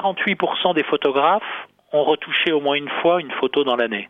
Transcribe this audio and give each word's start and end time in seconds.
48% 0.00 0.74
des 0.74 0.84
photographes 0.84 1.42
ont 1.92 2.04
retouché 2.04 2.52
au 2.52 2.60
moins 2.60 2.74
une 2.74 2.88
fois 3.02 3.20
une 3.20 3.30
photo 3.32 3.64
dans 3.64 3.76
l'année. 3.76 4.08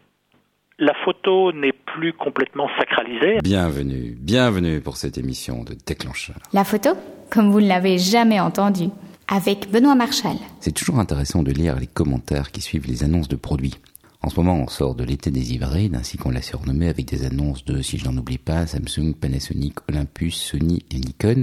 La 0.78 0.94
photo 1.04 1.52
n'est 1.52 1.72
plus 1.72 2.12
complètement 2.12 2.68
sacralisée. 2.78 3.38
Bienvenue, 3.42 4.16
bienvenue 4.18 4.80
pour 4.80 4.96
cette 4.96 5.18
émission 5.18 5.62
de 5.64 5.74
Déclencheur. 5.86 6.36
La 6.52 6.64
photo, 6.64 6.90
comme 7.30 7.50
vous 7.50 7.60
ne 7.60 7.68
l'avez 7.68 7.98
jamais 7.98 8.40
entendu, 8.40 8.84
avec 9.28 9.70
Benoît 9.70 9.94
Marchal. 9.94 10.36
C'est 10.60 10.72
toujours 10.72 10.98
intéressant 10.98 11.42
de 11.42 11.52
lire 11.52 11.78
les 11.78 11.86
commentaires 11.86 12.50
qui 12.50 12.60
suivent 12.60 12.86
les 12.86 13.04
annonces 13.04 13.28
de 13.28 13.36
produits. 13.36 13.74
En 14.22 14.28
ce 14.28 14.36
moment, 14.36 14.54
on 14.54 14.68
sort 14.68 14.94
de 14.94 15.04
l'été 15.04 15.30
des 15.30 15.54
hybrides, 15.54 15.94
ainsi 15.94 16.18
qu'on 16.18 16.30
l'a 16.30 16.42
surnommé, 16.42 16.88
avec 16.88 17.06
des 17.06 17.24
annonces 17.24 17.64
de, 17.64 17.82
si 17.82 17.98
je 17.98 18.04
n'en 18.04 18.16
oublie 18.16 18.38
pas, 18.38 18.66
Samsung, 18.66 19.14
Panasonic, 19.14 19.76
Olympus, 19.88 20.36
Sony 20.36 20.84
et 20.90 20.98
Nikon. 20.98 21.42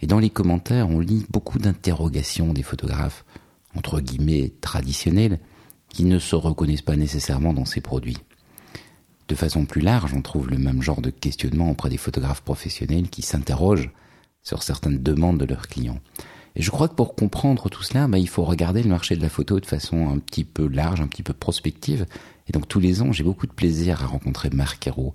Et 0.00 0.06
dans 0.06 0.18
les 0.18 0.30
commentaires, 0.30 0.88
on 0.90 1.00
lit 1.00 1.26
beaucoup 1.30 1.58
d'interrogations 1.58 2.52
des 2.52 2.62
photographes, 2.62 3.24
entre 3.76 4.00
guillemets 4.00 4.52
traditionnels, 4.60 5.40
qui 5.88 6.04
ne 6.04 6.18
se 6.18 6.34
reconnaissent 6.34 6.82
pas 6.82 6.96
nécessairement 6.96 7.52
dans 7.52 7.64
ces 7.64 7.80
produits. 7.80 8.18
De 9.28 9.34
façon 9.34 9.64
plus 9.64 9.80
large, 9.80 10.12
on 10.14 10.22
trouve 10.22 10.50
le 10.50 10.58
même 10.58 10.82
genre 10.82 11.00
de 11.00 11.10
questionnement 11.10 11.70
auprès 11.70 11.88
des 11.88 11.96
photographes 11.96 12.42
professionnels 12.42 13.08
qui 13.08 13.22
s'interrogent 13.22 13.90
sur 14.42 14.62
certaines 14.62 15.02
demandes 15.02 15.38
de 15.38 15.46
leurs 15.46 15.68
clients. 15.68 16.00
Et 16.56 16.62
je 16.62 16.70
crois 16.70 16.88
que 16.88 16.94
pour 16.94 17.14
comprendre 17.14 17.68
tout 17.68 17.82
cela, 17.82 18.06
bah, 18.06 18.18
il 18.18 18.28
faut 18.28 18.44
regarder 18.44 18.82
le 18.82 18.90
marché 18.90 19.16
de 19.16 19.22
la 19.22 19.28
photo 19.28 19.58
de 19.58 19.66
façon 19.66 20.08
un 20.08 20.18
petit 20.18 20.44
peu 20.44 20.68
large, 20.68 21.00
un 21.00 21.08
petit 21.08 21.22
peu 21.22 21.32
prospective. 21.32 22.06
Et 22.48 22.52
donc 22.52 22.68
tous 22.68 22.80
les 22.80 23.02
ans, 23.02 23.12
j'ai 23.12 23.24
beaucoup 23.24 23.46
de 23.46 23.52
plaisir 23.52 24.02
à 24.02 24.06
rencontrer 24.06 24.50
Marc 24.50 24.86
Hérault, 24.86 25.14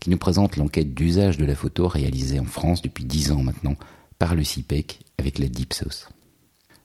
qui 0.00 0.10
nous 0.10 0.18
présente 0.18 0.56
l'enquête 0.56 0.94
d'usage 0.94 1.36
de 1.36 1.44
la 1.44 1.54
photo 1.54 1.86
réalisée 1.86 2.40
en 2.40 2.44
France 2.44 2.82
depuis 2.82 3.04
dix 3.04 3.30
ans 3.30 3.42
maintenant 3.42 3.76
par 4.18 4.34
le 4.34 4.42
CIPEC 4.42 5.00
avec 5.18 5.38
la 5.38 5.46
Dipsos. 5.46 6.08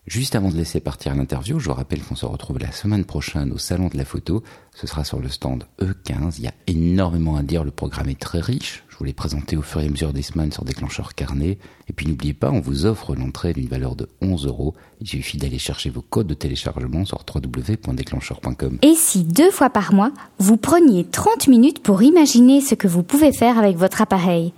Juste 0.08 0.36
avant 0.36 0.48
de 0.48 0.56
laisser 0.56 0.80
partir 0.80 1.14
l'interview, 1.14 1.60
je 1.60 1.66
vous 1.68 1.74
rappelle 1.74 2.02
qu'on 2.02 2.16
se 2.16 2.26
retrouve 2.26 2.60
la 2.60 2.72
semaine 2.72 3.04
prochaine 3.04 3.52
au 3.52 3.58
Salon 3.58 3.90
de 3.90 3.98
la 3.98 4.06
Photo. 4.06 4.42
Ce 4.74 4.88
sera 4.88 5.04
sur 5.04 5.20
le 5.20 5.28
stand 5.28 5.66
E15. 5.82 6.36
Il 6.38 6.46
y 6.46 6.48
a 6.48 6.54
énormément 6.68 7.36
à 7.36 7.44
dire. 7.44 7.66
Le 7.66 7.72
programme 7.72 8.08
est 8.08 8.18
très 8.18 8.40
riche. 8.40 8.86
Je 8.88 8.96
vous 8.96 9.04
l'ai 9.04 9.12
présenté 9.12 9.58
au 9.58 9.62
fur 9.62 9.82
et 9.82 9.86
à 9.86 9.90
mesure 9.90 10.14
des 10.14 10.22
semaines 10.22 10.54
sur 10.54 10.64
Déclencheur 10.64 11.14
Carnet. 11.14 11.58
Et 11.90 11.94
puis 11.94 12.08
n'oubliez 12.08 12.34
pas, 12.34 12.52
on 12.52 12.62
vous 12.62 12.86
offre 12.86 13.16
l'entrée 13.16 13.52
d'une 13.52 13.68
valeur 13.68 13.98
de 13.98 14.08
11 14.22 14.48
euros. 14.48 14.76
Il 15.02 15.08
suffit 15.08 15.38
d'aller 15.38 15.60
chercher 15.60 15.90
vos 15.90 16.02
codes 16.02 16.28
de 16.28 16.34
téléchargement 16.34 17.04
sur 17.04 17.26
www.déclencheur.com. 17.36 18.80
Et 18.84 18.96
si 18.96 19.26
deux 19.26 19.52
fois 19.52 19.70
par 19.70 19.94
mois, 19.94 20.14
vous 20.40 20.56
preniez 20.56 21.04
30 21.04 21.50
minutes 21.50 21.84
pour 21.84 22.02
imaginer 22.02 22.62
ce 22.62 22.76
que 22.76 22.88
vous 22.88 23.04
pouvez 23.04 23.34
faire 23.34 23.58
avec 23.58 23.76
votre 23.76 24.02
appareil? 24.02 24.54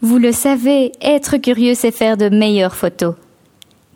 Vous 0.00 0.18
le 0.18 0.32
savez, 0.32 0.90
être 1.00 1.36
curieux, 1.36 1.74
c'est 1.76 1.92
faire 1.92 2.16
de 2.16 2.28
meilleures 2.28 2.74
photos. 2.74 3.14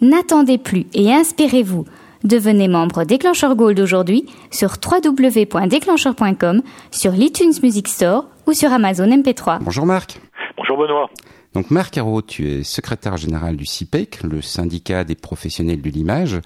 N'attendez 0.04 0.58
plus 0.58 0.84
et 0.92 1.14
inspirez-vous. 1.14 1.86
Devenez 2.24 2.68
membre 2.68 3.04
Déclencheur 3.04 3.56
Gold 3.56 3.80
aujourd'hui 3.80 4.26
sur 4.50 4.72
www.déclencheur.com, 4.72 6.60
sur 6.90 7.12
l'iTunes 7.12 7.54
Music 7.62 7.88
Store 7.88 8.26
ou 8.46 8.52
sur 8.52 8.70
Amazon 8.70 9.06
MP3. 9.06 9.60
Bonjour 9.62 9.86
Marc. 9.86 10.20
Bonjour 10.58 10.76
Benoît. 10.76 11.08
Donc 11.54 11.70
Marc 11.70 11.96
Haro, 11.96 12.20
tu 12.20 12.46
es 12.50 12.64
secrétaire 12.64 13.16
général 13.16 13.56
du 13.56 13.64
CIPEC, 13.64 14.22
le 14.24 14.42
syndicat 14.42 15.04
des 15.04 15.14
professionnels 15.14 15.80
de 15.80 15.88
l'image. 15.88 16.38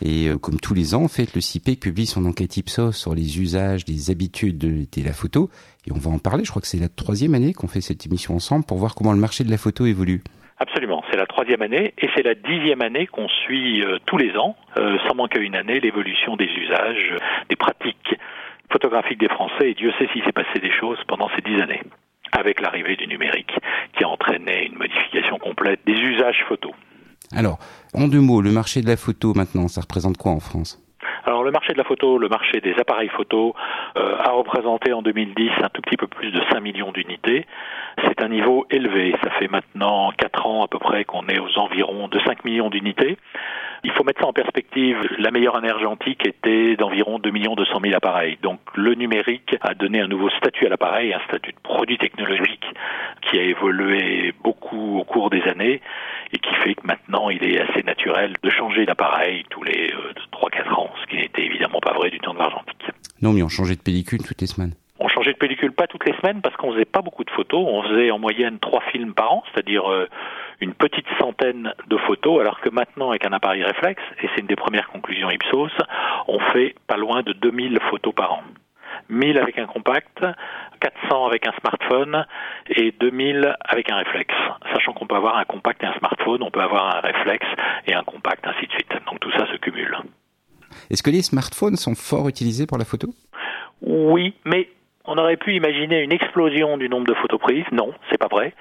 Et 0.00 0.28
euh, 0.28 0.38
comme 0.38 0.58
tous 0.58 0.72
les 0.72 0.94
ans, 0.94 1.02
en 1.02 1.08
fait, 1.08 1.34
le 1.34 1.42
CIPEC 1.42 1.80
publie 1.80 2.06
son 2.06 2.24
enquête 2.24 2.56
Ipsos 2.56 2.92
sur 2.92 3.14
les 3.14 3.38
usages, 3.38 3.82
les 3.88 4.10
habitudes 4.10 4.56
de, 4.56 4.86
de 4.90 5.04
la 5.04 5.12
photo. 5.12 5.50
Et 5.86 5.92
on 5.92 5.98
va 5.98 6.10
en 6.10 6.18
parler, 6.18 6.46
je 6.46 6.50
crois 6.50 6.62
que 6.62 6.68
c'est 6.68 6.80
la 6.80 6.88
troisième 6.88 7.34
année 7.34 7.52
qu'on 7.52 7.68
fait 7.68 7.82
cette 7.82 8.06
émission 8.06 8.34
ensemble 8.34 8.64
pour 8.64 8.78
voir 8.78 8.94
comment 8.94 9.12
le 9.12 9.18
marché 9.18 9.44
de 9.44 9.50
la 9.50 9.58
photo 9.58 9.84
évolue. 9.84 10.22
Absolument, 10.58 11.01
c'est 11.12 11.18
la 11.18 11.26
troisième 11.26 11.60
année 11.60 11.92
et 11.98 12.08
c'est 12.16 12.22
la 12.22 12.34
dixième 12.34 12.80
année 12.80 13.06
qu'on 13.06 13.28
suit 13.28 13.84
euh, 13.84 13.98
tous 14.06 14.16
les 14.16 14.34
ans, 14.36 14.56
euh, 14.78 14.96
sans 15.06 15.14
manquer 15.14 15.40
une 15.40 15.54
année, 15.54 15.78
l'évolution 15.78 16.36
des 16.36 16.46
usages, 16.46 17.12
euh, 17.12 17.18
des 17.50 17.56
pratiques 17.56 18.16
photographiques 18.70 19.20
des 19.20 19.28
Français. 19.28 19.70
Et 19.70 19.74
Dieu 19.74 19.92
sait 19.98 20.08
s'il 20.12 20.24
s'est 20.24 20.32
passé 20.32 20.58
des 20.58 20.72
choses 20.72 20.98
pendant 21.06 21.28
ces 21.36 21.42
dix 21.42 21.60
années, 21.60 21.82
avec 22.32 22.62
l'arrivée 22.62 22.96
du 22.96 23.06
numérique 23.06 23.52
qui 23.96 24.04
a 24.04 24.08
entraîné 24.08 24.66
une 24.66 24.78
modification 24.78 25.38
complète 25.38 25.80
des 25.84 25.92
usages 25.92 26.42
photos. 26.48 26.72
Alors, 27.36 27.58
en 27.92 28.08
deux 28.08 28.20
mots, 28.20 28.40
le 28.40 28.50
marché 28.50 28.80
de 28.80 28.86
la 28.86 28.96
photo 28.96 29.34
maintenant, 29.34 29.68
ça 29.68 29.82
représente 29.82 30.16
quoi 30.16 30.32
en 30.32 30.40
France? 30.40 30.82
Alors 31.42 31.50
le 31.50 31.58
marché 31.58 31.72
de 31.72 31.78
la 31.78 31.84
photo, 31.84 32.18
le 32.18 32.28
marché 32.28 32.60
des 32.60 32.72
appareils 32.78 33.08
photo 33.08 33.52
euh, 33.96 34.16
a 34.16 34.30
représenté 34.30 34.92
en 34.92 35.02
2010 35.02 35.50
un 35.62 35.68
tout 35.70 35.82
petit 35.82 35.96
peu 35.96 36.06
plus 36.06 36.30
de 36.30 36.40
5 36.52 36.60
millions 36.60 36.92
d'unités. 36.92 37.46
C'est 38.06 38.22
un 38.22 38.28
niveau 38.28 38.64
élevé. 38.70 39.12
Ça 39.24 39.30
fait 39.40 39.48
maintenant 39.48 40.12
4 40.16 40.46
ans 40.46 40.64
à 40.64 40.68
peu 40.68 40.78
près 40.78 41.04
qu'on 41.04 41.26
est 41.26 41.40
aux 41.40 41.58
environs 41.58 42.06
de 42.06 42.20
5 42.20 42.44
millions 42.44 42.70
d'unités. 42.70 43.18
Il 43.84 43.90
faut 43.92 44.04
mettre 44.04 44.20
ça 44.20 44.28
en 44.28 44.32
perspective. 44.32 44.96
La 45.18 45.30
meilleure 45.30 45.58
énergétique 45.58 46.24
était 46.24 46.76
d'environ 46.76 47.18
2 47.18 47.30
200 47.30 47.80
000 47.82 47.94
appareils. 47.94 48.38
Donc 48.42 48.60
le 48.76 48.94
numérique 48.94 49.56
a 49.60 49.74
donné 49.74 50.00
un 50.00 50.06
nouveau 50.06 50.30
statut 50.30 50.66
à 50.66 50.68
l'appareil, 50.68 51.12
un 51.12 51.20
statut 51.28 51.52
de 51.52 51.58
produit 51.62 51.98
technologique 51.98 52.64
qui 53.22 53.38
a 53.38 53.42
évolué 53.42 54.32
beaucoup 54.42 54.98
au 54.98 55.04
cours 55.04 55.30
des 55.30 55.42
années 55.42 55.80
et 56.32 56.38
qui 56.38 56.54
fait 56.62 56.74
que 56.74 56.86
maintenant 56.86 57.28
il 57.30 57.42
est 57.44 57.60
assez 57.60 57.82
naturel 57.82 58.34
de 58.42 58.50
changer 58.50 58.86
d'appareil 58.86 59.44
tous 59.50 59.62
les 59.64 59.92
euh, 59.92 60.12
3-4 60.32 60.72
ans, 60.74 60.90
ce 61.02 61.06
qui 61.08 61.16
n'était 61.16 61.44
évidemment 61.44 61.80
pas 61.80 61.92
vrai 61.92 62.10
du 62.10 62.20
temps 62.20 62.34
de 62.34 62.38
l'argentique. 62.38 62.86
Non, 63.20 63.32
mais 63.32 63.42
on 63.42 63.48
changeait 63.48 63.76
de 63.76 63.80
pellicule 63.80 64.22
toutes 64.22 64.40
les 64.40 64.46
semaines. 64.46 64.74
On 64.98 65.08
changeait 65.08 65.32
de 65.32 65.38
pellicule 65.38 65.72
pas 65.72 65.88
toutes 65.88 66.06
les 66.06 66.14
semaines 66.18 66.40
parce 66.42 66.56
qu'on 66.56 66.72
faisait 66.72 66.84
pas 66.84 67.02
beaucoup 67.02 67.24
de 67.24 67.30
photos. 67.30 67.66
On 67.66 67.82
faisait 67.82 68.12
en 68.12 68.20
moyenne 68.20 68.58
trois 68.60 68.82
films 68.92 69.14
par 69.14 69.32
an, 69.32 69.42
c'est-à-dire 69.52 69.90
euh, 69.90 70.06
une 70.62 70.74
petite 70.74 71.06
centaine 71.18 71.72
de 71.88 71.96
photos, 71.98 72.40
alors 72.40 72.60
que 72.60 72.70
maintenant 72.70 73.10
avec 73.10 73.26
un 73.26 73.32
appareil 73.32 73.62
réflexe, 73.62 74.02
et 74.22 74.28
c'est 74.34 74.40
une 74.40 74.46
des 74.46 74.56
premières 74.56 74.88
conclusions 74.88 75.30
Ipsos, 75.30 75.72
on 76.28 76.38
fait 76.52 76.74
pas 76.86 76.96
loin 76.96 77.22
de 77.22 77.32
2000 77.32 77.78
photos 77.90 78.14
par 78.14 78.32
an. 78.32 78.42
1000 79.08 79.38
avec 79.38 79.58
un 79.58 79.66
compact, 79.66 80.24
400 80.80 81.26
avec 81.26 81.46
un 81.46 81.52
smartphone 81.60 82.26
et 82.68 82.92
2000 82.92 83.56
avec 83.64 83.90
un 83.90 83.96
réflexe. 83.96 84.34
Sachant 84.72 84.92
qu'on 84.92 85.06
peut 85.06 85.16
avoir 85.16 85.36
un 85.36 85.44
compact 85.44 85.82
et 85.82 85.86
un 85.86 85.98
smartphone, 85.98 86.42
on 86.42 86.50
peut 86.50 86.60
avoir 86.60 86.96
un 86.96 87.00
réflexe 87.00 87.46
et 87.86 87.94
un 87.94 88.04
compact, 88.04 88.46
ainsi 88.46 88.66
de 88.66 88.72
suite. 88.72 88.92
Donc 89.06 89.20
tout 89.20 89.32
ça 89.32 89.46
se 89.46 89.56
cumule. 89.56 89.96
Est-ce 90.90 91.02
que 91.02 91.10
les 91.10 91.22
smartphones 91.22 91.76
sont 91.76 91.94
fort 91.94 92.28
utilisés 92.28 92.66
pour 92.66 92.78
la 92.78 92.84
photo? 92.84 93.08
Oui, 93.82 94.34
mais 94.44 94.68
on 95.04 95.18
aurait 95.18 95.36
pu 95.36 95.54
imaginer 95.54 96.02
une 96.02 96.12
explosion 96.12 96.78
du 96.78 96.88
nombre 96.88 97.06
de 97.06 97.14
photos 97.14 97.40
prises. 97.40 97.64
Non, 97.72 97.92
c'est 98.10 98.18
pas 98.18 98.28
vrai. 98.28 98.54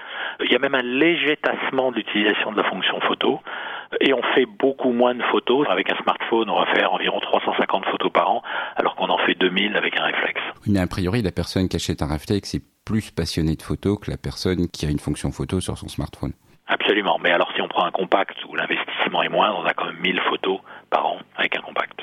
Il 0.43 0.51
y 0.51 0.55
a 0.55 0.59
même 0.59 0.75
un 0.75 0.81
léger 0.81 1.37
tassement 1.37 1.91
de 1.91 1.97
l'utilisation 1.97 2.51
de 2.51 2.57
la 2.57 2.63
fonction 2.69 2.99
photo. 3.01 3.39
Et 3.99 4.13
on 4.13 4.21
fait 4.33 4.45
beaucoup 4.45 4.91
moins 4.91 5.13
de 5.13 5.23
photos. 5.23 5.67
Avec 5.69 5.91
un 5.91 5.97
smartphone, 6.01 6.49
on 6.49 6.59
va 6.59 6.65
faire 6.73 6.93
environ 6.93 7.19
350 7.19 7.85
photos 7.85 8.11
par 8.11 8.29
an, 8.31 8.41
alors 8.75 8.95
qu'on 8.95 9.09
en 9.09 9.17
fait 9.19 9.35
2000 9.35 9.75
avec 9.75 9.99
un 9.99 10.03
réflexe. 10.03 10.41
Mais 10.67 10.79
a 10.79 10.87
priori, 10.87 11.21
la 11.21 11.31
personne 11.31 11.67
qui 11.67 11.75
achète 11.75 12.01
un 12.01 12.07
réflexe 12.07 12.55
est 12.55 12.63
plus 12.85 13.11
passionnée 13.11 13.55
de 13.55 13.61
photos 13.61 13.99
que 13.99 14.09
la 14.09 14.17
personne 14.17 14.67
qui 14.69 14.85
a 14.85 14.89
une 14.89 14.99
fonction 14.99 15.31
photo 15.31 15.59
sur 15.59 15.77
son 15.77 15.89
smartphone. 15.89 16.31
Absolument. 16.67 17.19
Mais 17.21 17.31
alors, 17.31 17.51
si 17.53 17.61
on 17.61 17.67
prend 17.67 17.85
un 17.85 17.91
compact 17.91 18.37
où 18.49 18.55
l'investissement 18.55 19.21
est 19.23 19.29
moindre, 19.29 19.59
on 19.61 19.65
a 19.65 19.73
quand 19.73 19.85
même 19.85 19.99
1000 19.99 20.19
photos 20.29 20.59
par 20.89 21.05
an 21.05 21.19
avec 21.35 21.57
un 21.57 21.61
compact. 21.61 22.01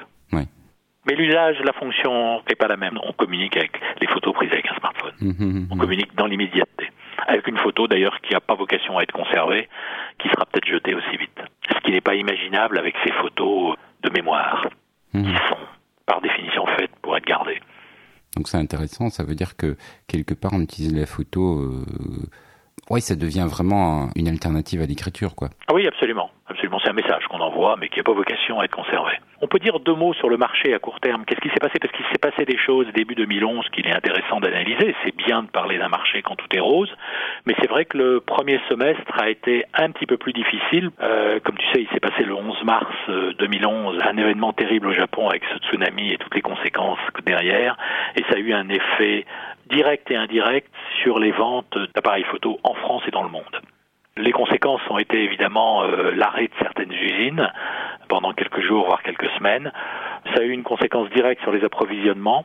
Mais 1.08 1.16
l'usage, 1.16 1.56
la 1.64 1.72
fonction 1.72 2.42
n'est 2.48 2.54
pas 2.54 2.68
la 2.68 2.76
même. 2.76 2.98
On 3.02 3.12
communique 3.12 3.56
avec 3.56 3.80
les 4.00 4.06
photos 4.06 4.34
prises 4.34 4.52
avec 4.52 4.66
un 4.70 4.76
smartphone. 4.76 5.14
Mmh, 5.20 5.68
on 5.70 5.76
communique 5.78 6.14
dans 6.14 6.26
l'immédiateté. 6.26 6.90
Avec 7.26 7.46
une 7.48 7.56
photo 7.56 7.88
d'ailleurs 7.88 8.20
qui 8.20 8.34
n'a 8.34 8.40
pas 8.40 8.54
vocation 8.54 8.98
à 8.98 9.02
être 9.02 9.12
conservée, 9.12 9.68
qui 10.18 10.28
sera 10.28 10.44
peut-être 10.44 10.66
jetée 10.66 10.94
aussi 10.94 11.16
vite. 11.16 11.40
Ce 11.72 11.80
qui 11.80 11.92
n'est 11.92 12.02
pas 12.02 12.14
imaginable 12.14 12.78
avec 12.78 12.94
ces 13.04 13.12
photos 13.12 13.76
de 14.02 14.10
mémoire, 14.10 14.68
mmh. 15.14 15.22
qui 15.22 15.48
sont 15.48 15.56
par 16.04 16.20
définition 16.20 16.66
faites 16.78 16.94
pour 17.00 17.16
être 17.16 17.24
gardées. 17.26 17.60
Donc 18.36 18.46
c'est 18.48 18.58
intéressant, 18.58 19.08
ça 19.08 19.24
veut 19.24 19.34
dire 19.34 19.56
que 19.56 19.76
quelque 20.06 20.34
part 20.34 20.52
on 20.52 20.60
utilise 20.60 20.94
la 20.94 21.06
photo... 21.06 21.58
Euh... 21.58 21.84
Oui, 22.90 23.02
ça 23.02 23.16
devient 23.16 23.46
vraiment 23.46 24.08
une 24.16 24.28
alternative 24.28 24.80
à 24.80 24.86
l'écriture, 24.86 25.34
quoi. 25.34 25.50
Ah 25.66 25.74
oui, 25.74 25.86
absolument. 25.86 26.30
C'est 26.60 26.90
un 26.90 26.92
message 26.92 27.24
qu'on 27.28 27.40
envoie, 27.40 27.76
mais 27.78 27.88
qui 27.88 27.98
n'a 27.98 28.02
pas 28.02 28.12
vocation 28.12 28.60
à 28.60 28.64
être 28.64 28.74
conservé. 28.74 29.12
On 29.40 29.46
peut 29.46 29.58
dire 29.58 29.78
deux 29.78 29.94
mots 29.94 30.14
sur 30.14 30.28
le 30.28 30.36
marché 30.36 30.74
à 30.74 30.78
court 30.78 31.00
terme. 31.00 31.24
Qu'est-ce 31.24 31.40
qui 31.40 31.48
s'est 31.50 31.60
passé? 31.60 31.78
Parce 31.80 31.92
qu'il 31.92 32.04
s'est 32.06 32.18
passé 32.18 32.44
des 32.44 32.58
choses 32.58 32.86
début 32.94 33.14
2011 33.14 33.68
qu'il 33.70 33.86
est 33.86 33.94
intéressant 33.94 34.40
d'analyser. 34.40 34.94
C'est 35.04 35.14
bien 35.16 35.42
de 35.42 35.48
parler 35.48 35.78
d'un 35.78 35.88
marché 35.88 36.22
quand 36.22 36.36
tout 36.36 36.46
est 36.52 36.60
rose, 36.60 36.90
mais 37.46 37.54
c'est 37.60 37.68
vrai 37.68 37.84
que 37.84 37.98
le 37.98 38.20
premier 38.20 38.60
semestre 38.68 39.20
a 39.20 39.28
été 39.28 39.64
un 39.74 39.90
petit 39.90 40.06
peu 40.06 40.16
plus 40.16 40.32
difficile. 40.32 40.90
Euh, 41.00 41.40
comme 41.40 41.56
tu 41.58 41.66
sais, 41.72 41.82
il 41.82 41.88
s'est 41.88 42.00
passé 42.00 42.24
le 42.24 42.34
11 42.34 42.64
mars 42.64 42.94
2011 43.38 43.98
un 44.02 44.16
événement 44.16 44.52
terrible 44.52 44.88
au 44.88 44.92
Japon 44.92 45.28
avec 45.28 45.42
ce 45.52 45.58
tsunami 45.58 46.12
et 46.12 46.18
toutes 46.18 46.34
les 46.34 46.42
conséquences 46.42 46.98
derrière, 47.26 47.76
et 48.16 48.22
ça 48.30 48.36
a 48.36 48.38
eu 48.38 48.52
un 48.52 48.68
effet 48.68 49.26
direct 49.70 50.10
et 50.10 50.16
indirect 50.16 50.72
sur 51.02 51.18
les 51.18 51.32
ventes 51.32 51.76
d'appareils 51.94 52.24
photo 52.24 52.58
en 52.64 52.74
France 52.74 53.02
et 53.06 53.10
dans 53.10 53.22
le 53.22 53.28
monde. 53.28 53.60
Les 54.18 54.32
conséquences 54.32 54.80
ont 54.90 54.98
été 54.98 55.22
évidemment 55.22 55.84
euh, 55.84 56.10
l'arrêt 56.10 56.48
de 56.48 56.54
certaines 56.60 56.92
usines 56.92 57.48
pendant 58.08 58.32
quelques 58.32 58.60
jours, 58.60 58.86
voire 58.86 59.02
quelques 59.02 59.30
semaines. 59.38 59.70
Ça 60.34 60.40
a 60.40 60.44
eu 60.44 60.50
une 60.50 60.64
conséquence 60.64 61.08
directe 61.10 61.40
sur 61.42 61.52
les 61.52 61.64
approvisionnements. 61.64 62.44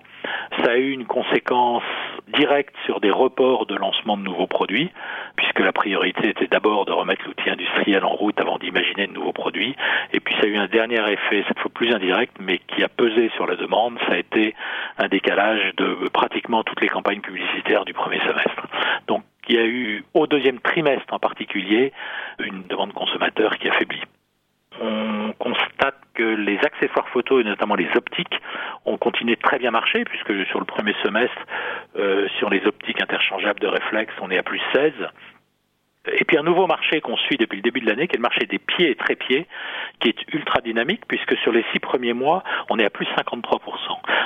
Ça 0.64 0.72
a 0.72 0.76
eu 0.76 0.92
une 0.92 1.06
conséquence 1.06 1.84
directe 2.28 2.76
sur 2.86 3.00
des 3.00 3.10
reports 3.10 3.66
de 3.66 3.76
lancement 3.76 4.18
de 4.18 4.22
nouveaux 4.22 4.48
produits. 4.48 4.92
puisque 5.36 5.60
la 5.60 5.72
priorité 5.72 6.30
était 6.30 6.48
d'abord 6.48 6.86
de 6.86 6.92
remettre 6.92 7.26
l'outil 7.26 7.50
industriel 7.50 8.06
en 8.06 8.10
route 8.10 8.40
avant 8.40 8.58
d'imaginer 8.58 9.08
de 9.08 9.14
nouveaux 9.14 9.34
produits. 9.34 9.76
Et 10.12 10.20
puis 10.20 10.36
ça 10.36 10.42
a 10.44 10.48
eu 10.48 10.58
un 10.58 10.68
dernier 10.68 11.02
effet, 11.12 11.44
cette 11.48 11.60
fois 11.60 11.72
plus 11.74 11.92
indirect, 11.94 12.38
mais 12.40 12.60
qui 12.60 12.84
a 12.84 12.88
pesé 12.88 13.32
sur 13.36 13.48
la 13.48 13.56
demande, 13.56 13.98
ça 14.08 14.14
a 14.14 14.18
été 14.18 14.56
un 14.98 15.08
décalage 15.08 15.74
de 15.78 16.08
pratiquement 16.10 16.64
toutes 16.64 16.82
les 16.82 16.90
campagnes 16.90 17.22
publicitaires 17.22 17.86
du 17.86 17.94
premier 17.94 18.20
semestre. 18.20 18.68
Donc 19.08 19.24
il 19.48 19.56
y 19.56 19.60
a 19.60 19.66
eu 19.66 20.04
au 20.14 20.28
deuxième 20.28 20.60
trimestre 20.60 21.14
en 21.14 21.20
particulier 21.20 21.92
une 22.40 22.64
demande 22.64 22.94
consommateur 22.94 23.58
qui 23.58 23.70
affaiblit. 23.70 24.04
On 24.82 25.34
constate 25.38 25.98
que 26.14 26.24
les 26.24 26.58
accessoires 26.60 27.08
photo 27.10 27.40
et 27.40 27.44
notamment 27.44 27.76
les 27.76 27.90
optiques 27.96 28.40
ont 28.86 28.98
continué 28.98 29.36
de 29.36 29.42
très 29.42 29.60
bien 29.60 29.72
marcher 29.72 30.04
puisque 30.04 30.46
sur 30.48 30.60
le 30.60 30.66
premier 30.66 30.96
semestre, 31.04 31.46
euh, 31.96 32.28
sur 32.40 32.50
les 32.50 32.66
optiques 32.66 33.02
interchangeables 33.02 33.60
de 33.60 33.68
réflexe, 33.68 34.14
on 34.22 34.32
est 34.32 34.38
à 34.38 34.44
plus 34.44 34.62
16. 34.74 34.94
Et 36.12 36.26
puis 36.26 36.38
un 36.38 36.44
nouveau 36.44 36.68
marché 36.68 37.00
qu'on 37.02 37.16
suit 37.16 37.38
depuis 37.38 37.58
le 37.58 37.62
début 37.62 37.80
de 37.80 37.86
l'année, 37.86 38.08
qui 38.08 38.16
est 38.16 38.18
le 38.18 38.24
marché 38.24 38.46
des 38.46 38.60
pieds 38.60 38.90
et 38.90 38.96
trépieds, 38.96 39.48
qui 40.02 40.10
est 40.10 40.34
ultra 40.34 40.60
dynamique, 40.60 41.02
puisque 41.08 41.38
sur 41.38 41.54
les 41.54 41.64
six 41.72 41.80
premiers 41.80 42.14
mois, 42.14 42.44
on 42.70 42.78
est 42.78 42.86
à 42.86 42.90
plus 42.90 43.06
53%. 43.06 43.60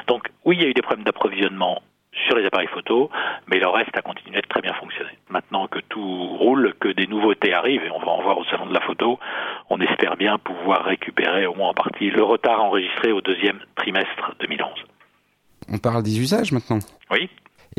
Donc 0.08 0.30
oui, 0.44 0.58
il 0.58 0.64
y 0.64 0.66
a 0.66 0.69
eu 0.69 0.74
des 0.74 0.81
problèmes 0.81 1.06
d'approvisionnement 1.06 1.81
sur 2.25 2.36
les 2.36 2.46
appareils 2.46 2.68
photo, 2.68 3.10
mais 3.48 3.60
le 3.60 3.68
reste 3.68 3.96
a 3.96 4.02
continué 4.02 4.42
de 4.42 4.48
très 4.48 4.62
bien 4.62 4.74
fonctionner. 4.74 5.12
Maintenant 5.30 5.68
que 5.68 5.80
tout 5.80 6.28
roule, 6.38 6.74
que 6.80 6.90
des 6.90 7.08
nouveautés 7.08 7.54
arrivent, 7.54 7.84
et 7.84 7.92
on 7.92 8.00
va 8.00 8.12
en 8.12 8.22
voir 8.22 8.38
au 8.38 8.46
salon 8.46 8.66
de 8.66 8.74
la 8.74 8.81
photo, 8.81 9.19
on 9.69 9.80
espère 9.80 10.18
bien 10.18 10.38
pouvoir 10.38 10.86
récupérer 10.86 11.46
au 11.46 11.54
moins 11.54 11.69
en 11.69 11.74
partie 11.74 12.10
le 12.10 12.24
retard 12.24 12.64
enregistré 12.64 13.12
au 13.12 13.22
deuxième 13.22 13.60
trimestre 13.75 14.36
2011. 14.40 14.69
On 15.69 15.78
parle 15.78 16.04
des 16.04 16.19
usages 16.19 16.52
maintenant 16.52 16.80
Oui. 17.12 17.30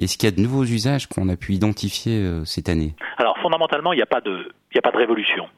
Est-ce 0.01 0.17
qu'il 0.17 0.29
y 0.29 0.33
a 0.33 0.37
de 0.37 0.41
nouveaux 0.41 0.65
usages 0.65 1.09
qu'on 1.09 1.29
a 1.29 1.37
pu 1.37 1.55
identifier 1.55 2.23
euh, 2.23 2.45
cette 2.45 2.69
année? 2.69 2.95
Alors 3.17 3.37
fondamentalement, 3.39 3.93
il 3.93 3.97
n'y 3.97 4.03
a 4.03 4.07
pas 4.07 4.21
de, 4.21 4.53
il 4.71 4.75
n'y 4.75 4.79
a 4.79 4.83
pas 4.83 4.93
de 4.93 4.99
révolution. 4.99 5.49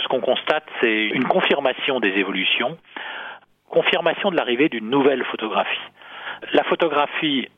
Ce 0.00 0.08
qu'on 0.08 0.20
constate, 0.20 0.64
c'est 0.80 1.06
une 1.06 1.24
confirmation 1.24 1.98
des 1.98 2.10
évolutions, 2.10 2.76
confirmation 3.70 4.30
de 4.30 4.36
l'arrivée 4.36 4.68
d'une 4.68 4.90
nouvelle 4.90 5.24
photographie. 5.24 5.80
La 6.52 6.62
photographie 6.64 7.48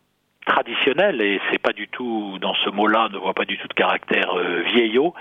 traditionnelle, 0.51 1.21
et 1.21 1.41
c'est 1.51 1.63
pas 1.63 1.73
du 1.73 1.87
tout, 1.89 2.39
dans 2.41 2.55
ce 2.55 2.71
mot-là, 2.71 3.09
ne 3.13 3.19
voit 3.19 3.35
pas 3.35 3.45
du 3.45 3.57
tout 3.57 3.69
de 3.69 3.75
caractère 3.75 4.37
euh, 4.37 4.63
vieillot, 4.73 5.15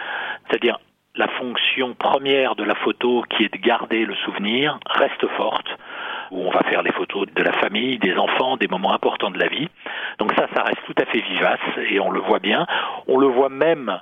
c'est-à-dire 0.47 0.79
la 1.15 1.27
fonction 1.27 1.93
première 1.93 2.55
de 2.55 2.63
la 2.63 2.75
photo 2.75 3.23
qui 3.29 3.43
est 3.43 3.53
de 3.53 3.59
garder 3.59 4.05
le 4.05 4.15
souvenir 4.25 4.79
reste 4.89 5.27
forte 5.37 5.67
où 6.31 6.47
on 6.47 6.51
va 6.51 6.61
faire 6.61 6.81
les 6.81 6.91
photos 6.91 7.27
de 7.33 7.43
la 7.43 7.53
famille, 7.53 7.97
des 7.99 8.15
enfants, 8.15 8.57
des 8.57 8.67
moments 8.67 8.93
importants 8.93 9.31
de 9.31 9.39
la 9.39 9.47
vie. 9.47 9.67
Donc 10.19 10.31
ça, 10.33 10.47
ça 10.55 10.63
reste 10.63 10.83
tout 10.85 10.95
à 11.01 11.05
fait 11.05 11.19
vivace 11.19 11.59
et 11.89 11.99
on 11.99 12.11
le 12.11 12.19
voit 12.19 12.39
bien. 12.39 12.65
On 13.07 13.17
le 13.17 13.27
voit 13.27 13.49
même 13.49 13.99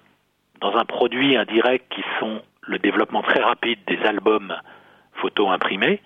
dans 0.60 0.76
un 0.76 0.86
produit 0.86 1.38
indirect 1.38 1.86
qui 1.90 2.04
sont 2.20 2.42
le 2.62 2.80
développement 2.80 3.22
très 3.22 3.42
rapide 3.42 3.80
des 3.88 4.00
albums 4.06 4.54
photos 5.14 5.50
imprimés. 5.50 6.02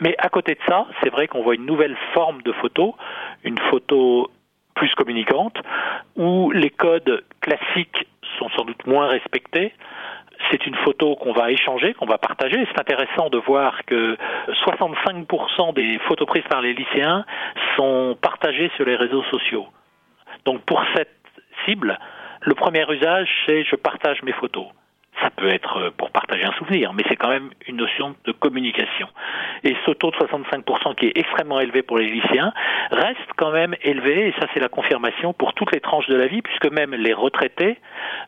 Mais 0.00 0.14
à 0.18 0.28
côté 0.28 0.54
de 0.54 0.60
ça, 0.66 0.86
c'est 1.02 1.10
vrai 1.10 1.28
qu'on 1.28 1.42
voit 1.42 1.54
une 1.54 1.66
nouvelle 1.66 1.96
forme 2.14 2.42
de 2.42 2.52
photo, 2.52 2.96
une 3.44 3.58
photo 3.70 4.30
plus 4.78 4.94
communicante, 4.94 5.56
où 6.16 6.50
les 6.52 6.70
codes 6.70 7.24
classiques 7.40 8.06
sont 8.38 8.48
sans 8.56 8.64
doute 8.64 8.86
moins 8.86 9.08
respectés. 9.08 9.72
C'est 10.50 10.64
une 10.66 10.76
photo 10.76 11.16
qu'on 11.16 11.32
va 11.32 11.50
échanger, 11.50 11.94
qu'on 11.94 12.06
va 12.06 12.18
partager. 12.18 12.64
C'est 12.70 12.80
intéressant 12.80 13.28
de 13.28 13.38
voir 13.38 13.84
que 13.84 14.16
65% 14.64 15.74
des 15.74 15.98
photos 16.06 16.28
prises 16.28 16.46
par 16.48 16.60
les 16.62 16.74
lycéens 16.74 17.24
sont 17.76 18.16
partagées 18.20 18.70
sur 18.76 18.84
les 18.84 18.94
réseaux 18.94 19.24
sociaux. 19.24 19.66
Donc 20.44 20.62
pour 20.62 20.80
cette 20.94 21.10
cible, 21.64 21.98
le 22.42 22.54
premier 22.54 22.84
usage, 22.88 23.28
c'est 23.46 23.64
je 23.64 23.74
partage 23.74 24.22
mes 24.22 24.32
photos. 24.32 24.66
Ça 25.22 25.30
peut 25.30 25.48
être 25.48 25.76
euh, 25.78 25.90
pour 25.96 26.10
partager 26.10 26.44
un 26.44 26.52
souvenir, 26.52 26.92
mais 26.92 27.02
c'est 27.08 27.16
quand 27.16 27.28
même 27.28 27.50
une 27.66 27.76
notion 27.76 28.14
de 28.24 28.32
communication. 28.32 29.08
Et 29.64 29.76
ce 29.86 29.90
taux 29.92 30.10
de 30.10 30.16
65% 30.16 30.94
qui 30.94 31.06
est 31.06 31.16
extrêmement 31.16 31.60
élevé 31.60 31.82
pour 31.82 31.98
les 31.98 32.08
lycéens 32.08 32.52
reste 32.90 33.28
quand 33.36 33.50
même 33.50 33.74
élevé, 33.82 34.28
et 34.28 34.32
ça 34.40 34.46
c'est 34.54 34.60
la 34.60 34.68
confirmation 34.68 35.32
pour 35.32 35.54
toutes 35.54 35.72
les 35.72 35.80
tranches 35.80 36.06
de 36.08 36.16
la 36.16 36.26
vie, 36.26 36.42
puisque 36.42 36.70
même 36.70 36.94
les 36.94 37.12
retraités, 37.12 37.78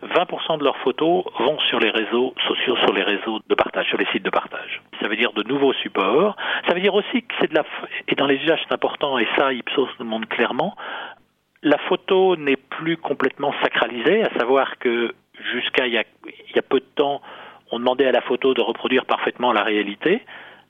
20% 0.02 0.58
de 0.58 0.64
leurs 0.64 0.78
photos 0.78 1.24
vont 1.38 1.58
sur 1.68 1.78
les 1.78 1.90
réseaux 1.90 2.34
sociaux, 2.48 2.76
sur 2.78 2.92
les 2.92 3.02
réseaux 3.02 3.40
de 3.48 3.54
partage, 3.54 3.86
sur 3.86 3.98
les 3.98 4.06
sites 4.06 4.24
de 4.24 4.30
partage. 4.30 4.82
Ça 5.00 5.08
veut 5.08 5.16
dire 5.16 5.32
de 5.32 5.42
nouveaux 5.44 5.72
supports. 5.74 6.36
Ça 6.66 6.74
veut 6.74 6.80
dire 6.80 6.94
aussi 6.94 7.22
que 7.22 7.34
c'est 7.40 7.50
de 7.50 7.54
la... 7.54 7.64
Et 8.08 8.14
dans 8.14 8.26
les 8.26 8.36
usages 8.36 8.60
c'est 8.66 8.74
important, 8.74 9.18
et 9.18 9.28
ça 9.36 9.52
Ipsos 9.52 9.88
nous 9.98 10.06
montre 10.06 10.28
clairement, 10.28 10.76
la 11.62 11.78
photo 11.78 12.36
n'est 12.36 12.56
plus 12.56 12.96
complètement 12.96 13.52
sacralisée, 13.62 14.22
à 14.22 14.30
savoir 14.38 14.78
que 14.78 15.14
jusqu'à 15.52 15.86
il, 15.86 15.92
y 15.92 15.98
a 15.98 16.62
peu 16.62 16.80
de 16.80 16.86
temps, 16.94 17.20
on 17.70 17.78
demandait 17.78 18.06
à 18.06 18.12
la 18.12 18.22
photo 18.22 18.54
de 18.54 18.62
reproduire 18.62 19.04
parfaitement 19.04 19.52
la 19.52 19.62
réalité. 19.62 20.22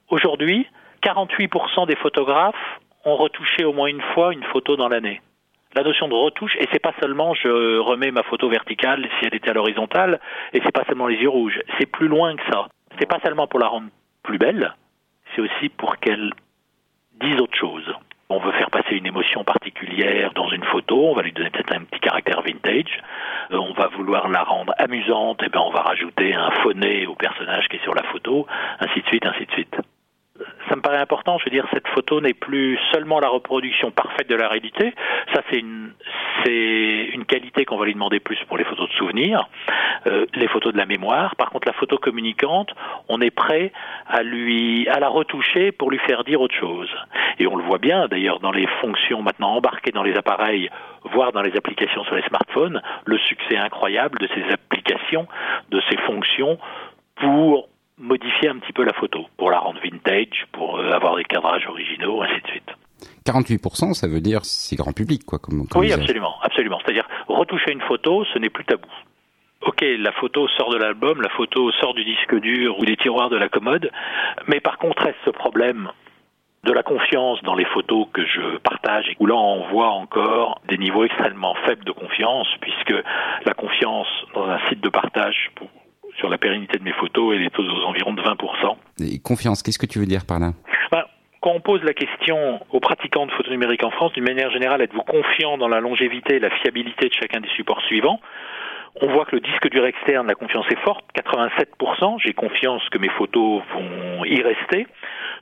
Aujourd'hui, 0.08 0.66
48% 1.02 1.86
des 1.86 1.96
photographes 1.96 2.80
ont 3.04 3.16
retouché 3.16 3.64
au 3.64 3.72
moins 3.72 3.86
une 3.86 4.02
fois 4.14 4.32
une 4.32 4.44
photo 4.44 4.76
dans 4.76 4.88
l'année. 4.88 5.20
La 5.74 5.84
notion 5.84 6.08
de 6.08 6.14
retouche, 6.14 6.56
et 6.56 6.66
c'est 6.72 6.82
pas 6.82 6.92
seulement 7.00 7.32
je 7.34 7.78
remets 7.78 8.10
ma 8.10 8.24
photo 8.24 8.48
verticale 8.48 9.08
si 9.18 9.26
elle 9.26 9.34
était 9.34 9.50
à 9.50 9.54
l'horizontale, 9.54 10.20
et 10.52 10.60
c'est 10.64 10.72
pas 10.72 10.84
seulement 10.86 11.06
les 11.06 11.16
yeux 11.16 11.28
rouges, 11.28 11.60
c'est 11.78 11.86
plus 11.86 12.08
loin 12.08 12.34
que 12.34 12.42
ça. 12.50 12.66
C'est 12.98 13.08
pas 13.08 13.20
seulement 13.22 13.46
pour 13.46 13.60
la 13.60 13.68
rendre 13.68 13.88
plus 14.24 14.38
belle, 14.38 14.74
c'est 15.34 15.40
aussi 15.40 15.68
pour 15.68 15.98
qu'elle 15.98 16.32
dise 17.20 17.40
autre 17.40 17.56
chose 17.56 17.94
on 18.30 18.38
veut 18.38 18.52
faire 18.52 18.70
passer 18.70 18.94
une 18.94 19.06
émotion 19.06 19.44
particulière 19.44 20.32
dans 20.34 20.48
une 20.48 20.64
photo, 20.64 21.10
on 21.10 21.14
va 21.14 21.22
lui 21.22 21.32
donner 21.32 21.50
peut-être 21.50 21.74
un 21.74 21.82
petit 21.84 22.00
caractère 22.00 22.40
vintage, 22.42 23.02
euh, 23.50 23.58
on 23.58 23.72
va 23.72 23.88
vouloir 23.88 24.28
la 24.28 24.44
rendre 24.44 24.72
amusante, 24.78 25.42
et 25.42 25.48
ben 25.48 25.60
on 25.60 25.70
va 25.70 25.82
rajouter 25.82 26.32
un 26.32 26.50
phoné 26.62 27.06
au 27.06 27.16
personnage 27.16 27.68
qui 27.68 27.76
est 27.76 27.82
sur 27.82 27.94
la 27.94 28.04
photo, 28.04 28.46
ainsi 28.78 29.02
de 29.02 29.06
suite, 29.08 29.26
ainsi 29.26 29.46
de 29.46 29.52
suite 29.52 29.76
ça 30.68 30.76
me 30.76 30.80
paraît 30.80 30.98
important. 30.98 31.38
Je 31.38 31.44
veux 31.44 31.50
dire, 31.50 31.66
cette 31.72 31.88
photo 31.88 32.20
n'est 32.20 32.34
plus 32.34 32.78
seulement 32.92 33.20
la 33.20 33.28
reproduction 33.28 33.90
parfaite 33.90 34.28
de 34.28 34.36
la 34.36 34.48
réalité. 34.48 34.94
Ça, 35.34 35.42
c'est 35.50 35.58
une, 35.58 35.92
c'est 36.44 37.10
une 37.12 37.24
qualité 37.24 37.64
qu'on 37.64 37.76
va 37.76 37.86
lui 37.86 37.94
demander 37.94 38.20
plus 38.20 38.38
pour 38.48 38.56
les 38.56 38.64
photos 38.64 38.88
de 38.88 38.94
souvenirs, 38.94 39.48
euh, 40.06 40.26
les 40.34 40.48
photos 40.48 40.72
de 40.72 40.78
la 40.78 40.86
mémoire. 40.86 41.36
Par 41.36 41.50
contre, 41.50 41.66
la 41.66 41.74
photo 41.74 41.98
communicante, 41.98 42.74
on 43.08 43.20
est 43.20 43.30
prêt 43.30 43.72
à 44.06 44.22
lui, 44.22 44.88
à 44.88 45.00
la 45.00 45.08
retoucher 45.08 45.72
pour 45.72 45.90
lui 45.90 45.98
faire 45.98 46.24
dire 46.24 46.40
autre 46.40 46.54
chose. 46.54 46.88
Et 47.38 47.46
on 47.46 47.56
le 47.56 47.64
voit 47.64 47.78
bien, 47.78 48.08
d'ailleurs, 48.08 48.40
dans 48.40 48.52
les 48.52 48.66
fonctions 48.80 49.22
maintenant 49.22 49.54
embarquées 49.54 49.92
dans 49.92 50.02
les 50.02 50.16
appareils, 50.16 50.70
voire 51.12 51.32
dans 51.32 51.42
les 51.42 51.56
applications 51.56 52.04
sur 52.04 52.14
les 52.14 52.22
smartphones, 52.22 52.82
le 53.04 53.18
succès 53.18 53.56
incroyable 53.56 54.18
de 54.18 54.28
ces 54.34 54.52
applications, 54.52 55.26
de 55.70 55.80
ces 55.88 55.96
fonctions 55.98 56.58
pour 57.16 57.68
modifier 57.98 58.48
un 58.48 58.58
petit 58.58 58.72
peu 58.72 58.84
la 58.84 58.94
photo 58.94 59.26
pour 59.36 59.50
la 59.50 59.58
rendre 59.58 59.80
vintage, 59.82 60.46
pour 60.52 60.78
euh, 60.78 60.90
avoir 60.92 61.16
des 61.16 61.24
cadrages 61.24 61.66
originaux, 61.66 62.22
ainsi 62.22 62.40
de 62.40 62.46
suite. 62.48 62.70
48%, 63.26 63.94
ça 63.94 64.08
veut 64.08 64.20
dire 64.20 64.44
c'est 64.44 64.76
grand 64.76 64.92
public, 64.92 65.24
quoi, 65.24 65.38
comme, 65.38 65.66
Oui, 65.76 65.92
absolument, 65.92 66.34
absolument. 66.42 66.78
C'est-à-dire 66.84 67.08
retoucher 67.28 67.72
une 67.72 67.82
photo, 67.82 68.24
ce 68.32 68.38
n'est 68.38 68.50
plus 68.50 68.64
tabou. 68.64 68.88
Ok, 69.62 69.84
la 69.98 70.12
photo 70.12 70.48
sort 70.48 70.70
de 70.70 70.78
l'album, 70.78 71.20
la 71.20 71.28
photo 71.30 71.70
sort 71.72 71.94
du 71.94 72.04
disque 72.04 72.34
dur 72.40 72.78
ou 72.78 72.84
des 72.84 72.96
tiroirs 72.96 73.28
de 73.28 73.36
la 73.36 73.48
commode, 73.48 73.90
mais 74.46 74.60
par 74.60 74.78
contre 74.78 75.02
reste 75.02 75.18
ce 75.24 75.30
problème 75.30 75.90
de 76.64 76.72
la 76.72 76.82
confiance 76.82 77.42
dans 77.42 77.54
les 77.54 77.64
photos 77.66 78.06
que 78.12 78.24
je 78.24 78.58
partage 78.58 79.08
et 79.08 79.16
où 79.18 79.26
là 79.26 79.34
on 79.34 79.68
voit 79.70 79.90
encore 79.90 80.60
des 80.68 80.76
niveaux 80.76 81.04
extrêmement 81.04 81.54
faibles 81.66 81.84
de 81.84 81.92
confiance 81.92 82.48
puisque 82.60 82.94
la 83.44 83.54
confiance 83.54 84.08
dans 84.34 84.44
un 84.44 84.58
site 84.68 84.80
de 84.82 84.90
partage 84.90 85.50
pour 85.54 85.68
sur 86.18 86.28
la 86.28 86.38
pérennité 86.38 86.78
de 86.78 86.84
mes 86.84 86.92
photos, 86.92 87.34
elle 87.34 87.42
est 87.42 87.58
aux 87.58 87.84
environs 87.84 88.12
de 88.12 88.22
20%. 88.22 88.76
Et 89.00 89.18
confiance, 89.20 89.62
qu'est-ce 89.62 89.78
que 89.78 89.86
tu 89.86 89.98
veux 89.98 90.06
dire 90.06 90.26
par 90.26 90.38
là? 90.38 90.52
Quand 91.40 91.52
on 91.52 91.60
pose 91.60 91.82
la 91.82 91.94
question 91.94 92.60
aux 92.70 92.80
pratiquants 92.80 93.26
de 93.26 93.32
photo 93.32 93.50
numérique 93.50 93.82
en 93.82 93.90
France, 93.90 94.12
d'une 94.12 94.24
manière 94.24 94.50
générale, 94.50 94.82
êtes-vous 94.82 95.02
confiant 95.02 95.56
dans 95.56 95.68
la 95.68 95.80
longévité 95.80 96.36
et 96.36 96.38
la 96.38 96.50
fiabilité 96.50 97.08
de 97.08 97.14
chacun 97.14 97.40
des 97.40 97.48
supports 97.48 97.80
suivants? 97.82 98.20
On 99.00 99.06
voit 99.06 99.24
que 99.24 99.36
le 99.36 99.40
disque 99.40 99.70
dur 99.70 99.86
externe, 99.86 100.26
la 100.26 100.34
confiance 100.34 100.66
est 100.70 100.80
forte, 100.80 101.04
87%. 101.14 102.18
J'ai 102.22 102.34
confiance 102.34 102.86
que 102.90 102.98
mes 102.98 103.08
photos 103.10 103.62
vont 103.72 104.24
y 104.24 104.42
rester. 104.42 104.86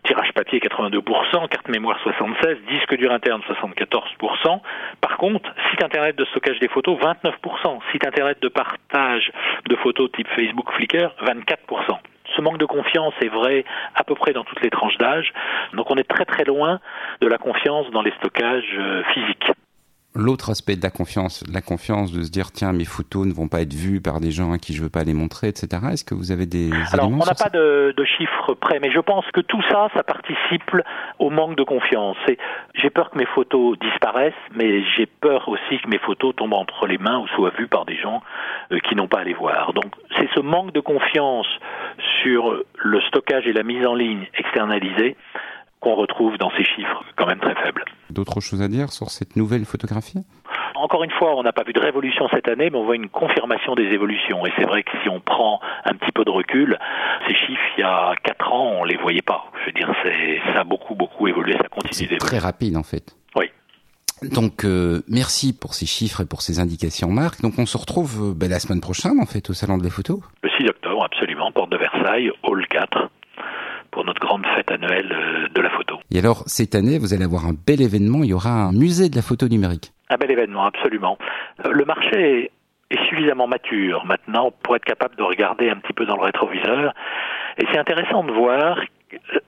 Tirage 0.05 0.33
papier 0.33 0.61
82%, 0.61 1.49
carte 1.49 1.69
mémoire 1.69 1.99
76%, 2.05 2.59
disque 2.69 2.97
dur 2.97 3.11
interne 3.11 3.41
74%. 3.49 4.61
Par 5.01 5.17
contre, 5.17 5.53
site 5.71 5.83
internet 5.83 6.17
de 6.17 6.25
stockage 6.27 6.61
des 6.61 6.69
photos 6.69 6.99
29%, 7.01 7.81
site 7.91 8.07
internet 8.07 8.41
de 8.41 8.49
partage 8.49 9.33
de 9.69 9.77
photos 9.77 10.13
type 10.13 10.29
Facebook, 10.29 10.71
Flickr 10.75 11.11
24%. 11.25 11.99
Ce 12.39 12.43
manque 12.43 12.59
de 12.59 12.67
confiance 12.67 13.15
est 13.21 13.29
vrai 13.29 13.65
à 13.97 14.05
peu 14.05 14.15
près 14.15 14.33
dans 14.33 14.45
toutes 14.45 14.63
les 14.63 14.71
tranches 14.71 14.97
d'âge. 14.99 15.33
Donc 15.75 15.91
on 15.91 15.97
est 15.97 16.09
très 16.09 16.25
très 16.25 16.45
loin 16.45 16.79
de 17.21 17.27
la 17.27 17.37
confiance 17.37 17.91
dans 17.91 18.01
les 18.01 18.13
stockages 18.13 18.77
euh, 18.79 19.03
physiques. 19.13 19.51
L'autre 20.15 20.51
aspect 20.51 20.77
de 20.77 20.83
la 20.83 20.91
confiance, 20.91 21.45
la 21.53 21.61
confiance 21.61 22.13
de 22.13 22.23
se 22.23 22.31
dire 22.31 22.51
tiens 22.51 22.73
mes 22.73 22.85
photos 22.85 23.27
ne 23.27 23.33
vont 23.33 23.49
pas 23.49 23.61
être 23.61 23.75
vues 23.75 24.01
par 24.01 24.21
des 24.21 24.31
gens 24.31 24.53
à 24.53 24.59
qui 24.59 24.75
je 24.75 24.83
veux 24.83 24.89
pas 24.89 25.05
les 25.05 25.15
montrer, 25.15 25.49
etc. 25.49 25.83
Est-ce 25.93 26.05
que 26.05 26.15
vous 26.15 26.33
avez 26.33 26.47
des 26.47 26.71
Alors 26.93 27.09
on 27.09 27.17
n'a 27.17 27.35
pas 27.35 27.51
de, 27.51 27.95
de, 27.97 28.05
chiffres 28.05 28.55
près, 28.55 28.81
mais 28.81 28.91
je 28.91 29.01
pense 29.01 29.25
que 29.33 29.41
tout 29.41 29.63
ça, 29.71 29.89
ça 29.95 30.03
participe 30.03 30.71
au 31.19 31.31
manque 31.31 31.57
de 31.57 31.63
confiance. 31.63 32.17
J'ai 32.75 32.91
peur 32.91 33.11
que 33.11 33.19
mes 33.19 33.27
photos 33.27 33.79
disparaissent, 33.79 34.35
mais 34.55 34.83
j'ai 34.97 35.07
peur 35.07 35.49
aussi 35.49 35.79
que 35.79 35.89
mes 35.89 35.99
photos 35.99 36.35
tombent 36.35 36.55
entre 36.55 36.87
les 36.87 36.99
mains 36.99 37.19
ou 37.19 37.29
soient 37.29 37.53
vues 37.57 37.69
par 37.69 37.85
des 37.85 37.97
gens 37.97 38.23
euh, 38.73 38.79
qui 38.81 38.95
n'ont 38.97 39.09
pas 39.09 39.21
à 39.21 39.25
les 39.25 39.35
voir. 39.35 39.73
Donc 39.73 39.95
c'est 40.17 40.29
ce 40.35 40.41
manque 40.41 40.73
de 40.73 40.81
confiance 40.81 41.47
sur 42.23 42.63
le 42.77 43.01
stockage 43.03 43.47
et 43.47 43.53
la 43.53 43.63
mise 43.63 43.87
en 43.87 43.95
ligne 43.95 44.27
externalisée 44.37 45.17
qu'on 45.81 45.95
retrouve 45.95 46.37
dans 46.39 46.51
ces 46.57 46.65
chiffres 46.65 47.05
quand 47.17 47.27
même 47.27 47.41
très 47.41 47.55
faibles. 47.55 47.85
D'autres 48.11 48.41
choses 48.41 48.63
à 48.63 48.69
dire 48.69 48.91
sur 48.91 49.11
cette 49.11 49.37
nouvelle 49.37 49.65
photographie? 49.65 50.25
Encore 50.75 51.03
une 51.03 51.11
fois, 51.11 51.35
on 51.37 51.43
n'a 51.43 51.53
pas 51.53 51.65
vu 51.65 51.73
de 51.73 51.81
révolution 51.81 52.29
cette 52.33 52.49
année, 52.49 52.71
mais 52.71 52.79
on 52.79 52.85
voit 52.85 52.97
une 52.97 53.09
confirmation 53.09 53.75
des 53.75 53.85
évolutions. 53.85 54.47
Et 54.47 54.53
c'est 54.57 54.65
vrai 54.65 54.83
que 54.83 54.91
si 55.03 55.09
on 55.09 55.21
prend 55.21 55.61
un 55.85 55.95
petit 55.95 56.13
peu 56.13 56.25
de 56.25 56.31
recul, 56.31 56.79
ces 57.27 57.35
chiffres, 57.35 57.63
il 57.77 57.81
y 57.81 57.85
a 57.85 58.15
4 58.23 58.53
ans, 58.53 58.73
on 58.81 58.85
les 58.85 58.97
voyait 58.97 59.23
pas. 59.23 59.45
Je 59.61 59.67
veux 59.67 59.73
dire, 59.73 59.93
ça 60.55 60.61
a 60.61 60.65
beaucoup, 60.65 60.95
beaucoup 60.95 61.27
évolué, 61.27 61.55
ça 61.55 61.69
continue 61.69 62.09
d'évoluer. 62.09 62.19
très 62.19 62.39
rapide, 62.39 62.77
en 62.77 62.85
fait. 62.85 63.17
Oui. 63.35 63.51
Donc 64.23 64.65
euh, 64.65 65.03
merci 65.09 65.57
pour 65.57 65.75
ces 65.75 65.87
chiffres 65.87 66.23
et 66.23 66.27
pour 66.27 66.43
ces 66.43 66.61
indications, 66.61 67.09
Marc. 67.09 67.41
Donc 67.41 67.59
on 67.59 67.67
se 67.67 67.77
retrouve 67.77 68.31
euh, 68.31 68.35
ben, 68.35 68.49
la 68.49 68.59
semaine 68.59 68.81
prochaine, 68.81 69.19
en 69.21 69.27
fait, 69.27 69.51
au 69.51 69.55
Salon 69.55 69.79
de 69.79 69.85
la 69.85 69.91
Photo. 69.91 70.23
Le 70.43 70.51
6 70.59 70.69
octobre, 70.69 71.05
absolument, 71.05 71.53
porte 71.53 71.71
de 71.71 71.77
Versailles, 71.77 72.31
hall 72.43 72.67
4 72.69 72.89
pour 72.99 73.28
notre 74.09 74.21
grande 74.21 74.47
fête 74.57 74.71
annuelle 74.71 75.13
euh, 75.13 75.49
de 75.55 75.61
la 75.61 75.71
photo. 75.71 75.99
Et 76.11 76.19
alors, 76.19 76.43
cette 76.47 76.75
année, 76.75 76.99
vous 76.99 77.13
allez 77.13 77.25
avoir 77.25 77.47
un 77.47 77.55
bel 77.67 77.81
événement, 77.83 78.25
il 78.25 78.31
y 78.31 78.33
aura 78.33 78.51
un 78.51 78.73
musée 78.73 79.09
de 79.09 79.17
la 79.17 79.23
photo 79.23 79.49
numérique. 79.49 79.93
Un 80.09 80.17
bel 80.17 80.31
événement, 80.31 80.65
absolument. 80.65 81.19
Euh, 81.65 81.71
le 81.71 81.85
marché 81.85 82.51
est 82.91 83.09
suffisamment 83.09 83.47
mature 83.47 84.07
maintenant 84.07 84.51
pour 84.63 84.75
être 84.77 84.85
capable 84.85 85.15
de 85.17 85.23
regarder 85.23 85.69
un 85.69 85.77
petit 85.77 85.93
peu 85.93 86.07
dans 86.07 86.17
le 86.17 86.23
rétroviseur. 86.23 86.95
Et 87.59 87.67
c'est 87.71 87.79
intéressant 87.79 88.25
de 88.25 88.33
voir 88.33 88.79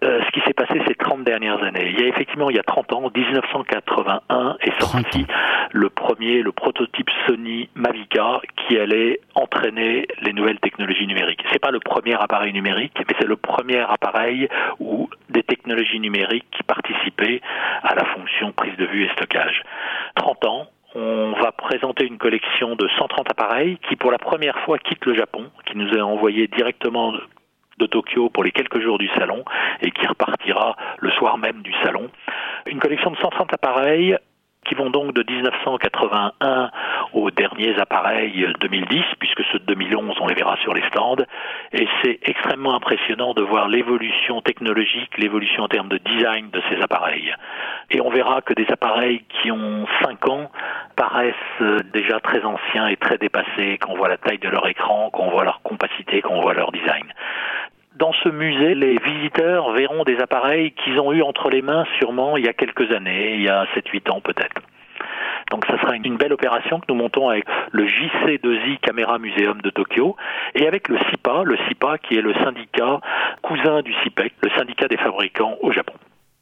euh, 0.02 0.20
ce 0.24 0.30
qui 0.32 0.40
s'est 0.46 0.54
passé 0.54 0.80
ces 0.86 0.94
30 0.94 1.24
dernières 1.24 1.62
années. 1.62 1.90
Il 1.90 2.00
y 2.00 2.04
a 2.04 2.08
effectivement, 2.08 2.50
il 2.50 2.56
y 2.56 2.58
a 2.58 2.62
30 2.62 2.92
ans, 2.92 3.10
1981, 3.14 4.56
est 4.60 4.80
sorti 4.80 5.26
le 5.72 5.90
premier, 5.90 6.42
le 6.42 6.52
prototype 6.52 7.08
Sony 7.26 7.68
Mavica 7.74 8.40
qui 8.56 8.78
allait 8.78 9.20
entraîner 9.34 10.06
les 10.22 10.32
nouvelles 10.32 10.60
technologies 10.60 11.06
numériques. 11.06 11.44
C'est 11.52 11.58
pas 11.58 11.70
le 11.70 11.80
premier 11.80 12.14
appareil 12.14 12.52
numérique, 12.52 12.94
mais 12.98 13.14
c'est 13.18 13.26
le 13.26 13.36
premier 13.36 13.80
appareil 13.80 14.48
où 14.78 15.08
des 15.28 15.42
technologies 15.42 16.00
numériques 16.00 16.46
qui 16.52 16.62
participaient 16.62 17.40
à 17.82 17.94
la 17.94 18.04
fonction 18.06 18.52
prise 18.52 18.76
de 18.76 18.86
vue 18.86 19.04
et 19.04 19.10
stockage. 19.10 19.62
30 20.16 20.44
ans, 20.46 20.66
on 20.94 21.32
va 21.40 21.52
présenter 21.52 22.04
une 22.04 22.18
collection 22.18 22.74
de 22.74 22.88
130 22.98 23.30
appareils 23.30 23.78
qui, 23.88 23.96
pour 23.96 24.10
la 24.10 24.18
première 24.18 24.58
fois, 24.60 24.78
quittent 24.78 25.06
le 25.06 25.14
Japon, 25.14 25.50
qui 25.66 25.76
nous 25.76 25.88
est 25.90 26.00
envoyé 26.00 26.48
directement 26.48 27.12
de 27.80 27.86
Tokyo 27.86 28.28
pour 28.28 28.44
les 28.44 28.52
quelques 28.52 28.80
jours 28.80 28.98
du 28.98 29.08
salon 29.18 29.44
et 29.82 29.90
qui 29.90 30.06
repartira 30.06 30.76
le 30.98 31.10
soir 31.12 31.38
même 31.38 31.62
du 31.62 31.72
salon. 31.82 32.08
Une 32.66 32.78
collection 32.78 33.10
de 33.10 33.16
130 33.16 33.52
appareils 33.54 34.16
qui 34.66 34.74
vont 34.74 34.90
donc 34.90 35.14
de 35.14 35.24
1981 35.28 36.70
aux 37.14 37.30
derniers 37.30 37.78
appareils 37.80 38.46
2010, 38.60 39.02
puisque 39.18 39.42
ceux 39.50 39.58
de 39.58 39.64
2011, 39.64 40.16
on 40.20 40.26
les 40.26 40.34
verra 40.34 40.56
sur 40.58 40.74
les 40.74 40.86
stands. 40.88 41.16
Et 41.72 41.88
c'est 42.02 42.18
extrêmement 42.22 42.74
impressionnant 42.74 43.32
de 43.32 43.42
voir 43.42 43.68
l'évolution 43.68 44.42
technologique, 44.42 45.16
l'évolution 45.16 45.64
en 45.64 45.68
termes 45.68 45.88
de 45.88 45.98
design 45.98 46.50
de 46.50 46.62
ces 46.68 46.80
appareils. 46.82 47.34
Et 47.90 48.00
on 48.00 48.10
verra 48.10 48.42
que 48.42 48.52
des 48.52 48.66
appareils 48.70 49.24
qui 49.40 49.50
ont 49.50 49.86
5 50.02 50.28
ans 50.28 50.50
paraissent 50.94 51.34
déjà 51.92 52.20
très 52.20 52.44
anciens 52.44 52.86
et 52.88 52.96
très 52.96 53.18
dépassés 53.18 53.78
quand 53.80 53.92
on 53.92 53.96
voit 53.96 54.08
la 54.08 54.18
taille 54.18 54.38
de 54.38 54.48
leur 54.48 54.66
écran, 54.68 55.10
quand 55.12 55.24
on 55.24 55.30
voit 55.30 55.44
leur 55.44 55.62
compacité, 55.62 56.20
quand 56.20 56.34
on 56.34 56.42
voit 56.42 56.54
leur 56.54 56.70
design 56.70 57.06
dans 57.96 58.12
ce 58.12 58.28
musée, 58.28 58.74
les 58.74 58.96
visiteurs 58.98 59.72
verront 59.72 60.04
des 60.04 60.18
appareils 60.18 60.72
qu'ils 60.72 60.98
ont 61.00 61.12
eu 61.12 61.22
entre 61.22 61.50
les 61.50 61.62
mains 61.62 61.84
sûrement 61.98 62.36
il 62.36 62.44
y 62.44 62.48
a 62.48 62.52
quelques 62.52 62.90
années, 62.92 63.34
il 63.34 63.42
y 63.42 63.48
a 63.48 63.66
7-8 63.76 64.10
ans 64.10 64.20
peut-être. 64.20 64.62
Donc 65.50 65.66
ça 65.66 65.80
sera 65.80 65.96
une 65.96 66.16
belle 66.16 66.32
opération 66.32 66.78
que 66.78 66.86
nous 66.88 66.94
montons 66.94 67.28
avec 67.28 67.44
le 67.72 67.86
JC2I 67.86 68.78
Camera 68.80 69.18
Museum 69.18 69.60
de 69.60 69.70
Tokyo 69.70 70.16
et 70.54 70.66
avec 70.66 70.88
le 70.88 70.98
SIPA, 71.10 71.42
le 71.44 71.56
SIPA 71.68 71.98
qui 71.98 72.14
est 72.14 72.22
le 72.22 72.32
syndicat 72.34 73.00
cousin 73.42 73.82
du 73.82 73.92
CIPEC, 74.04 74.34
le 74.42 74.50
syndicat 74.56 74.86
des 74.86 74.96
fabricants 74.96 75.56
au 75.60 75.72
Japon. 75.72 75.94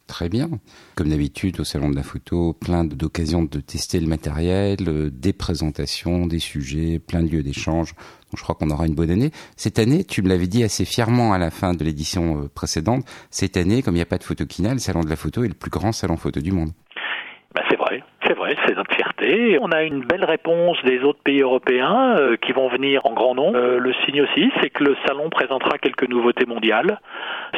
Très 0.09 0.27
bien. 0.27 0.49
Comme 0.95 1.09
d'habitude, 1.09 1.59
au 1.59 1.63
Salon 1.63 1.91
de 1.91 1.95
la 1.95 2.01
Photo, 2.01 2.53
plein 2.53 2.83
d'occasions 2.83 3.43
de 3.43 3.59
tester 3.59 3.99
le 3.99 4.07
matériel, 4.07 4.77
euh, 4.87 5.11
des 5.11 5.33
présentations, 5.33 6.25
des 6.25 6.39
sujets, 6.39 6.97
plein 6.97 7.21
de 7.21 7.29
lieux 7.29 7.43
d'échange. 7.43 7.93
Je 8.35 8.43
crois 8.43 8.55
qu'on 8.55 8.69
aura 8.69 8.85
une 8.85 8.95
bonne 8.95 9.11
année. 9.11 9.31
Cette 9.57 9.79
année, 9.79 10.03
tu 10.03 10.21
me 10.21 10.29
l'avais 10.29 10.47
dit 10.47 10.63
assez 10.63 10.85
fièrement 10.85 11.33
à 11.33 11.37
la 11.37 11.49
fin 11.49 11.73
de 11.73 11.83
l'édition 11.83 12.43
euh, 12.43 12.47
précédente, 12.53 13.03
cette 13.29 13.57
année, 13.57 13.81
comme 13.81 13.95
il 13.95 13.97
n'y 13.97 14.03
a 14.03 14.07
pas 14.07 14.17
de 14.17 14.23
photokinal, 14.23 14.73
le 14.73 14.79
Salon 14.79 15.01
de 15.01 15.09
la 15.09 15.15
Photo 15.15 15.43
est 15.43 15.47
le 15.47 15.53
plus 15.53 15.71
grand 15.71 15.91
salon 15.91 16.17
photo 16.17 16.39
du 16.39 16.51
monde. 16.51 16.69
Ben 17.55 17.63
c'est 17.67 17.77
vrai, 17.77 18.03
c'est 18.27 18.37
vrai, 18.37 18.55
c'est 18.67 18.75
notre 18.75 18.93
fierté. 18.93 19.57
On 19.59 19.71
a 19.71 19.81
une 19.81 20.05
belle 20.05 20.23
réponse 20.23 20.77
des 20.85 20.99
autres 20.99 21.21
pays 21.23 21.41
européens 21.41 22.15
euh, 22.19 22.37
qui 22.37 22.51
vont 22.51 22.69
venir 22.69 23.03
en 23.07 23.13
grand 23.13 23.33
nombre. 23.33 23.57
Euh, 23.57 23.79
le 23.79 23.91
signe 24.05 24.21
aussi, 24.21 24.51
c'est 24.61 24.69
que 24.69 24.83
le 24.83 24.95
salon 25.07 25.31
présentera 25.31 25.79
quelques 25.79 26.07
nouveautés 26.07 26.45
mondiales. 26.45 26.99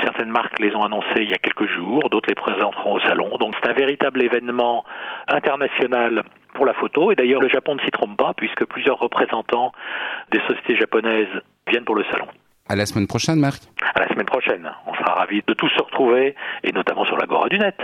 Certaines 0.02 0.30
marques 0.30 0.60
les 0.60 0.74
ont 0.76 0.84
annoncées 0.84 1.24
il 1.24 1.30
y 1.30 1.34
a 1.34 1.38
quelques 1.38 1.68
jours, 1.68 2.10
d'autres 2.10 2.30
les 2.30 2.36
présenteront 2.36 2.94
au 2.94 3.00
salon. 3.02 3.36
Donc 3.38 3.54
c'est 3.62 3.70
un 3.70 3.74
véritable 3.74 4.24
événement 4.24 4.86
international 5.28 6.24
pour 6.54 6.66
la 6.66 6.74
photo. 6.74 7.12
Et 7.12 7.16
d'ailleurs, 7.16 7.42
le 7.42 7.50
Japon 7.50 7.76
ne 7.76 7.82
s'y 7.82 7.92
trompe 7.92 8.18
pas 8.18 8.34
puisque 8.36 8.66
plusieurs 8.66 9.00
représentants 9.00 9.72
des 10.32 10.40
sociétés 10.48 10.76
japonaises 10.76 11.42
viennent 11.68 11.86
pour 11.86 11.96
le 11.96 12.04
salon. 12.12 12.28
À 12.70 12.76
la 12.76 12.86
semaine 12.86 13.08
prochaine, 13.08 13.40
Marc. 13.40 13.64
À 13.96 14.00
la 14.00 14.08
semaine 14.08 14.26
prochaine. 14.26 14.72
On 14.88 14.94
sera 14.94 15.14
ravis 15.14 15.42
de 15.46 15.54
tous 15.54 15.70
se 15.70 15.82
retrouver 15.82 16.36
et 16.64 16.72
notamment 16.72 17.06
sur 17.06 17.18
l'Agora 17.18 17.50
du 17.50 17.60
Net. 17.60 17.76